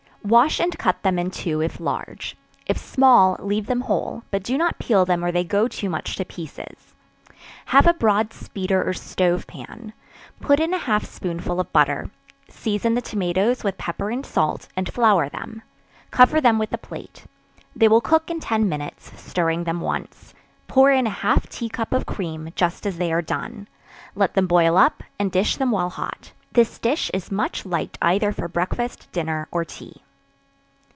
Wash 0.23 0.59
and 0.59 0.77
cut 0.77 1.01
them 1.01 1.17
in 1.17 1.31
two, 1.31 1.61
if 1.63 1.79
large; 1.79 2.37
if 2.67 2.77
small, 2.77 3.35
leave 3.39 3.65
them 3.65 3.81
whole, 3.81 4.21
but 4.29 4.43
do 4.43 4.55
not 4.55 4.77
peel 4.77 5.03
them 5.03 5.25
or 5.25 5.31
they 5.31 5.43
go 5.43 5.67
too 5.67 5.89
much 5.89 6.15
to 6.15 6.23
pieces; 6.23 6.93
have 7.65 7.87
a 7.87 7.93
broad 7.95 8.31
speeder 8.31 8.87
or 8.87 8.93
stove 8.93 9.47
pan; 9.47 9.93
put 10.39 10.59
in 10.59 10.75
a 10.75 10.85
half 10.85 11.03
spoonful 11.07 11.59
of 11.59 11.73
butter; 11.73 12.11
season 12.47 12.93
the 12.93 13.01
tomatoes 13.01 13.63
with 13.63 13.79
pepper 13.79 14.11
and 14.11 14.23
salt, 14.23 14.67
and 14.75 14.93
flour 14.93 15.27
them; 15.27 15.63
cover 16.11 16.39
them 16.39 16.59
with 16.59 16.71
a 16.71 16.77
plate; 16.77 17.25
they 17.75 17.87
will 17.87 17.99
cook 17.99 18.29
in 18.29 18.39
ten 18.39 18.69
minutes, 18.69 19.11
stirring 19.19 19.63
them 19.63 19.81
once; 19.81 20.35
pour 20.67 20.91
in 20.91 21.07
half 21.07 21.45
a 21.45 21.47
tea 21.47 21.67
cup 21.67 21.93
of 21.93 22.05
cream 22.05 22.51
just 22.55 22.85
as 22.85 22.99
they 22.99 23.11
are 23.11 23.23
done; 23.23 23.67
let 24.13 24.35
them 24.35 24.45
boil 24.45 24.77
up 24.77 25.01
and 25.17 25.31
dish 25.31 25.55
them 25.57 25.71
while 25.71 25.89
hot: 25.89 26.31
this 26.51 26.77
dish 26.77 27.09
is 27.11 27.31
much 27.31 27.65
liked 27.65 27.97
either 28.03 28.31
for 28.31 28.47
breakfast, 28.47 29.11
dinner 29.11 29.47
or 29.51 29.65
tea. 29.65 30.03